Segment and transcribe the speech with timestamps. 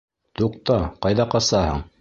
[0.41, 1.89] Туҡта, ҡайҙа ҡасаһың?